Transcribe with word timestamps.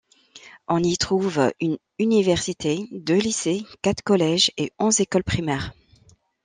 On 0.67 0.81
y 0.81 0.97
trouve 0.97 1.53
une 1.59 1.77
université, 1.99 2.87
deux 2.91 3.19
lycées, 3.19 3.67
quatre 3.83 4.01
collèges 4.01 4.49
et 4.57 4.73
onze 4.79 4.99
écoles 4.99 5.23
primaires. 5.23 5.73